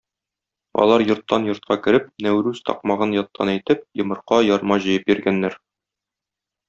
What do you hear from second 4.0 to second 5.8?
йомырка, ярма җыеп йөргәннәр.